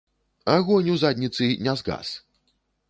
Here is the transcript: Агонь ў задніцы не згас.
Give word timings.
Агонь 0.53 0.89
ў 0.95 1.03
задніцы 1.03 1.45
не 1.69 1.73
згас. 1.85 2.07